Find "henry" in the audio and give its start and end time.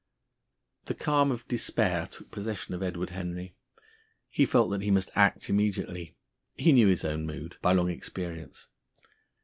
3.11-3.53